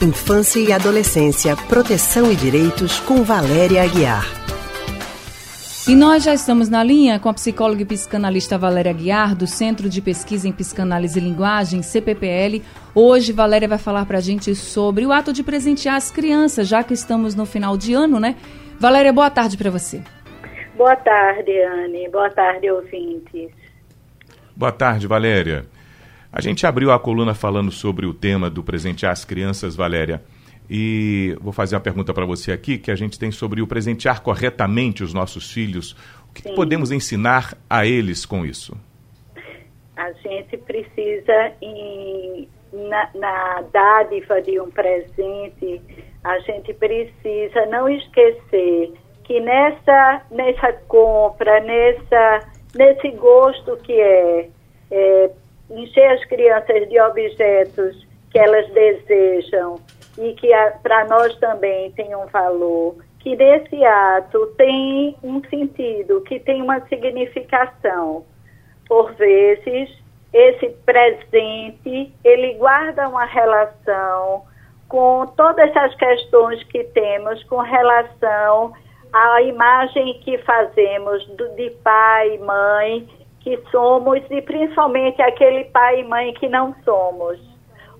[0.00, 4.24] Infância e Adolescência, Proteção e Direitos, com Valéria Aguiar.
[5.88, 9.88] E nós já estamos na linha com a psicóloga e psicanalista Valéria Aguiar, do Centro
[9.88, 12.62] de Pesquisa em Psicanálise e Linguagem, CPPL.
[12.94, 16.84] Hoje, Valéria vai falar para a gente sobre o ato de presentear as crianças, já
[16.84, 18.36] que estamos no final de ano, né?
[18.78, 20.00] Valéria, boa tarde para você.
[20.76, 22.08] Boa tarde, Anne.
[22.08, 23.50] Boa tarde, ouvintes.
[24.54, 25.66] Boa tarde, Valéria.
[26.32, 30.22] A gente abriu a coluna falando sobre o tema do presentear as crianças, Valéria.
[30.70, 34.22] E vou fazer uma pergunta para você aqui, que a gente tem sobre o presentear
[34.22, 35.92] corretamente os nossos filhos.
[36.28, 38.76] O que, que podemos ensinar a eles com isso?
[39.96, 45.80] A gente precisa, em, na, na dádiva de um presente,
[46.22, 48.92] a gente precisa não esquecer
[49.24, 54.48] que nessa, nessa compra, nessa, nesse gosto que é,
[54.90, 55.30] é
[55.70, 59.80] encher as crianças de objetos que elas desejam
[60.18, 60.48] e que
[60.82, 66.80] para nós também tem um valor, que nesse ato tem um sentido, que tem uma
[66.88, 68.24] significação.
[68.88, 69.90] Por vezes,
[70.32, 74.44] esse presente, ele guarda uma relação
[74.88, 78.72] com todas as questões que temos com relação
[79.12, 83.08] à imagem que fazemos do, de pai mãe
[83.48, 87.38] que somos e principalmente aquele pai e mãe que não somos.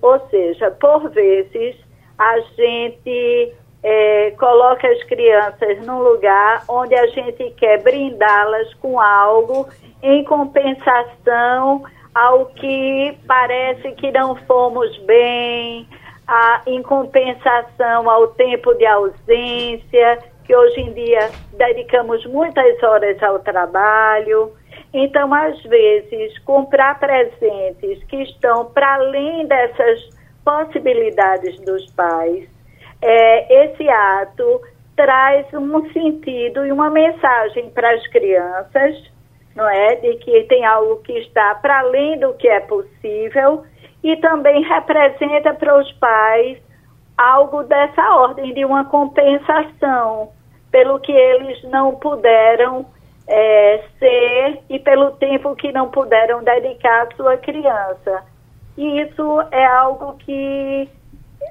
[0.01, 1.75] Ou seja, por vezes
[2.17, 9.67] a gente é, coloca as crianças num lugar onde a gente quer brindá-las com algo
[10.03, 11.83] em compensação
[12.13, 15.87] ao que parece que não fomos bem,
[16.27, 23.39] a, em compensação ao tempo de ausência, que hoje em dia dedicamos muitas horas ao
[23.39, 24.51] trabalho.
[24.93, 30.09] Então, às vezes, comprar presentes que estão para além dessas
[30.43, 32.47] possibilidades dos pais,
[33.01, 34.61] é, esse ato
[34.95, 39.11] traz um sentido e uma mensagem para as crianças,
[39.55, 39.95] não é?
[39.95, 43.63] De que tem algo que está para além do que é possível
[44.03, 46.57] e também representa para os pais
[47.17, 50.31] algo dessa ordem de uma compensação
[50.71, 52.85] pelo que eles não puderam
[53.29, 58.23] é, ser e pelo tempo que não puderam dedicar à sua criança.
[58.75, 60.89] E isso é algo que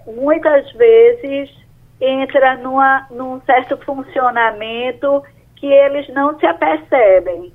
[0.04, 1.50] muitas vezes
[2.00, 5.22] entra numa, num certo funcionamento
[5.54, 7.52] que eles não se apercebem.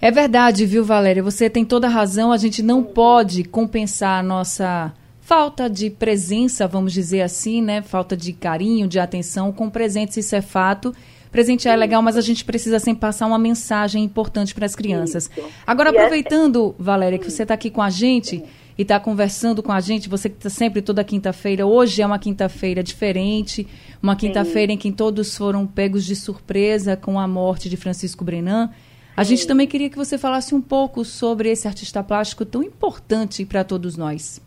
[0.00, 1.22] É verdade, viu, Valéria?
[1.22, 2.32] Você tem toda a razão.
[2.32, 7.80] A gente não pode compensar a nossa falta de presença, vamos dizer assim, né?
[7.82, 10.92] Falta de carinho, de atenção com presentes, isso é fato.
[11.32, 15.30] Presentear é legal, mas a gente precisa sempre passar uma mensagem importante para as crianças.
[15.66, 18.44] Agora, é aproveitando, Valéria, que você está aqui com a gente
[18.76, 22.18] e está conversando com a gente, você que está sempre toda quinta-feira, hoje é uma
[22.18, 23.66] quinta-feira diferente,
[24.02, 28.70] uma quinta-feira em que todos foram pegos de surpresa com a morte de Francisco Brenan.
[29.16, 33.46] A gente também queria que você falasse um pouco sobre esse artista plástico tão importante
[33.46, 34.38] para todos nós.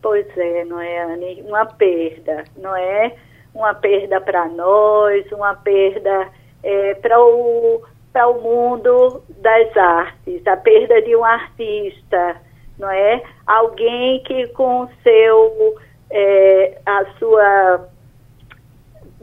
[0.00, 1.42] Pois é, não é, Anne?
[1.42, 3.16] Uma perda, não é?
[3.58, 6.28] Uma perda para nós, uma perda
[6.62, 12.36] é, para o, o mundo das artes, a perda de um artista,
[12.78, 13.20] não é?
[13.46, 15.74] Alguém que com seu,
[16.10, 17.88] é, a sua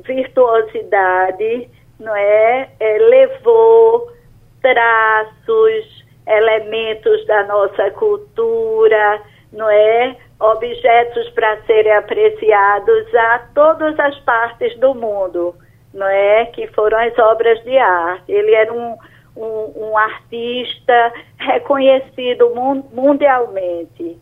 [0.03, 2.69] virtuosidade, não é?
[2.77, 4.11] é levou
[4.61, 9.21] traços, elementos da nossa cultura,
[9.53, 10.17] não é?
[10.39, 15.55] Objetos para serem apreciados a todas as partes do mundo,
[15.93, 16.45] não é?
[16.47, 18.31] Que foram as obras de arte.
[18.31, 18.97] Ele era um,
[19.35, 22.51] um, um artista reconhecido
[22.91, 24.19] mundialmente.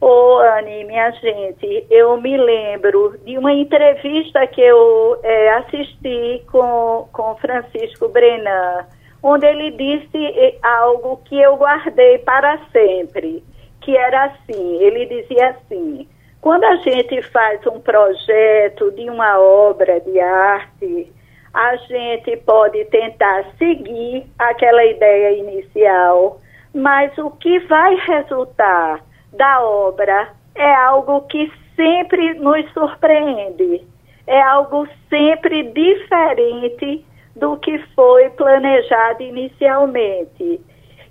[0.00, 6.44] Ô, oh, Anne, minha gente, eu me lembro de uma entrevista que eu é, assisti
[6.52, 8.86] com, com Francisco Brenan,
[9.20, 13.42] onde ele disse eh, algo que eu guardei para sempre
[13.88, 16.06] que era assim, ele dizia assim,
[16.42, 21.10] quando a gente faz um projeto de uma obra de arte,
[21.54, 26.38] a gente pode tentar seguir aquela ideia inicial,
[26.74, 29.02] mas o que vai resultar
[29.32, 33.86] da obra é algo que sempre nos surpreende,
[34.26, 40.60] é algo sempre diferente do que foi planejado inicialmente.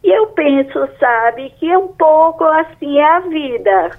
[0.07, 3.91] E eu penso, sabe, que é um pouco assim é a vida,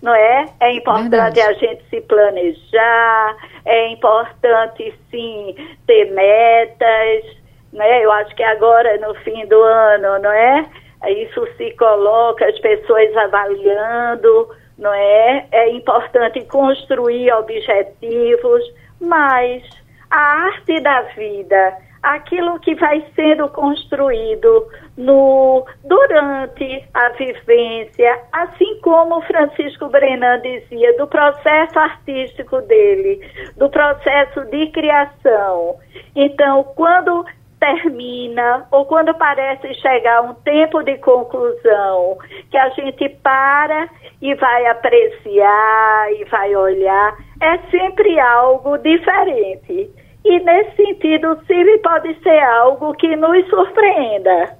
[0.00, 0.46] não é?
[0.60, 1.40] É importante Verdade.
[1.40, 7.24] a gente se planejar, é importante sim ter metas,
[7.72, 8.04] né?
[8.04, 10.64] Eu acho que agora no fim do ano, não é?
[11.08, 15.44] isso se coloca as pessoas avaliando, não é?
[15.50, 18.62] É importante construir objetivos,
[19.00, 19.64] mas
[20.08, 21.76] a arte da vida,
[22.08, 24.66] aquilo que vai sendo construído
[24.96, 33.20] no durante a vivência, assim como Francisco Brenan dizia, do processo artístico dele,
[33.58, 35.76] do processo de criação.
[36.16, 37.26] Então, quando
[37.60, 42.16] termina ou quando parece chegar um tempo de conclusão,
[42.50, 43.86] que a gente para
[44.22, 49.90] e vai apreciar e vai olhar, é sempre algo diferente.
[50.24, 54.56] E nesse sentido, o CIV pode ser algo que nos surpreenda.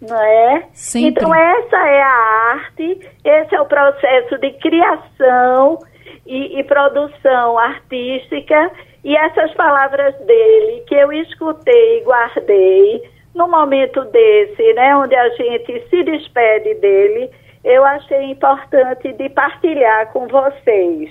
[0.00, 0.68] Não é?
[0.72, 1.08] Sempre.
[1.10, 5.78] Então, essa é a arte, esse é o processo de criação
[6.26, 8.70] e, e produção artística
[9.04, 13.02] e essas palavras dele que eu escutei e guardei
[13.34, 17.30] no momento desse, né, onde a gente se despede dele,
[17.64, 21.10] eu achei importante de partilhar com vocês.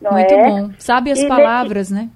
[0.00, 0.48] Muito é?
[0.48, 0.70] bom.
[0.78, 2.10] Sabe as e palavras, nesse, né?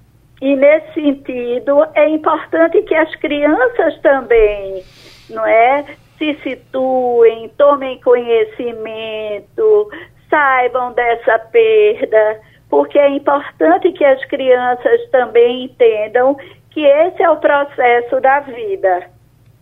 [0.45, 4.83] E nesse sentido, é importante que as crianças também,
[5.27, 5.83] não é,
[6.19, 9.89] se situem, tomem conhecimento,
[10.29, 16.37] saibam dessa perda, porque é importante que as crianças também entendam
[16.69, 19.09] que esse é o processo da vida,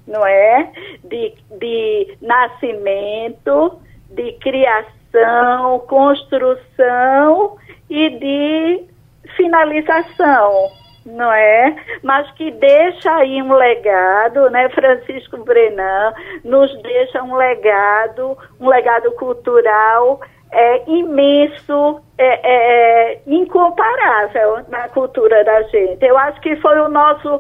[0.05, 0.69] não é?
[1.05, 7.55] De, de nascimento, de criação, construção
[7.89, 8.92] e de
[9.35, 10.69] finalização,
[11.05, 11.75] não é?
[12.01, 14.69] Mas que deixa aí um legado, né?
[14.69, 20.19] Francisco Brenan nos deixa um legado, um legado cultural
[20.53, 26.05] é imenso, é, é, incomparável na cultura da gente.
[26.05, 27.39] Eu acho que foi o nosso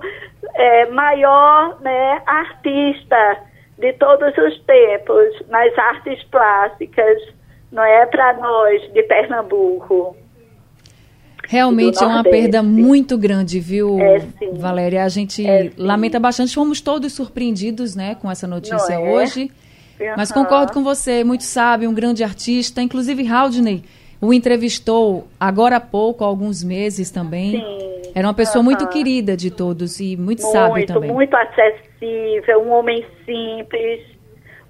[0.55, 3.37] é, maior né, artista
[3.77, 7.21] de todos os tempos nas artes plásticas,
[7.71, 10.15] não é para nós de Pernambuco.
[11.53, 15.03] Realmente é uma perda muito grande, viu, é, Valéria?
[15.03, 16.55] A gente é, lamenta bastante.
[16.55, 18.97] Fomos todos surpreendidos, né, com essa notícia é?
[18.97, 19.51] hoje.
[20.17, 22.81] Mas concordo com você, muito sábio, um grande artista.
[22.81, 23.83] Inclusive, Haldney
[24.19, 27.51] o entrevistou agora há pouco, há alguns meses também.
[27.51, 28.01] Sim.
[28.15, 28.65] Era uma pessoa uhum.
[28.65, 31.11] muito querida de todos e muito, muito sábio também.
[31.11, 34.01] Muito acessível, um homem simples.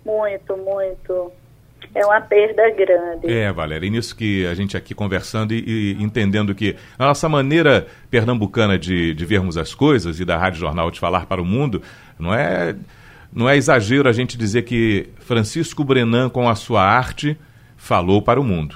[0.04, 1.32] Muito, muito.
[1.94, 3.32] É uma perda grande.
[3.32, 7.30] É, Valéria, e nisso que a gente aqui conversando e, e entendendo que a nossa
[7.30, 11.46] maneira pernambucana de, de vermos as coisas e da Rádio Jornal de falar para o
[11.46, 11.82] mundo
[12.18, 12.76] não é
[13.32, 17.38] não é exagero a gente dizer que Francisco Brenan, com a sua arte,
[17.76, 18.76] falou para o mundo.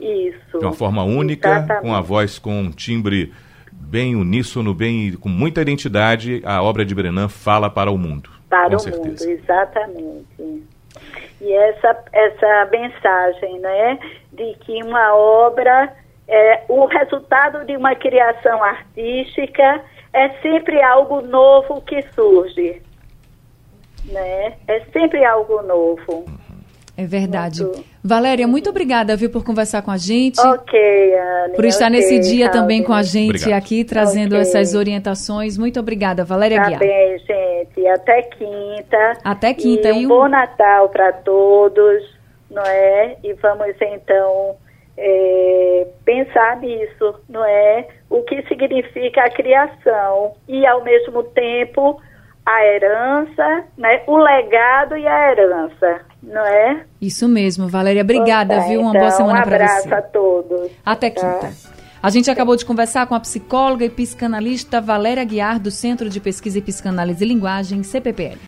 [0.00, 0.58] Isso.
[0.58, 1.82] De uma forma única, exatamente.
[1.82, 3.32] com a voz com um timbre
[3.72, 8.30] bem uníssono, bem com muita identidade, a obra de Brenan fala para o mundo.
[8.48, 9.26] Para com o certeza.
[9.26, 10.64] mundo, exatamente.
[11.40, 13.98] E essa, essa mensagem, né,
[14.32, 15.92] de que uma obra,
[16.28, 19.80] é, o resultado de uma criação artística
[20.12, 22.82] é sempre algo novo que surge
[24.12, 24.54] né?
[24.66, 26.24] É sempre algo novo.
[26.96, 27.62] É verdade.
[27.62, 27.84] Muito...
[28.02, 30.40] Valéria, muito obrigada, viu, por conversar com a gente.
[30.40, 30.78] Ok,
[31.14, 31.54] Anne.
[31.54, 33.58] Por estar okay, nesse dia também com a gente Obrigado.
[33.58, 34.40] aqui, trazendo okay.
[34.40, 35.58] essas orientações.
[35.58, 36.78] Muito obrigada, Valéria tá Guiar.
[36.78, 37.45] bem, gente.
[37.88, 39.12] Até quinta.
[39.24, 39.90] Até quinta.
[39.90, 42.02] E um, bom Natal para todos,
[42.50, 43.16] não é?
[43.22, 44.56] E vamos, então,
[44.96, 47.86] é, pensar nisso, não é?
[48.08, 52.00] O que significa a criação e, ao mesmo tempo,
[52.44, 54.02] a herança, né?
[54.06, 56.84] O legado e a herança, não é?
[57.00, 58.02] Isso mesmo, Valéria.
[58.02, 58.80] Obrigada, viu?
[58.80, 59.62] Uma então, boa semana para você.
[59.62, 60.70] Um abraço a todos.
[60.84, 61.20] Até tá?
[61.20, 61.75] quinta.
[62.02, 66.20] A gente acabou de conversar com a psicóloga e psicanalista Valéria Guiar, do Centro de
[66.20, 68.38] Pesquisa e Psicanálise e Linguagem, CPPL.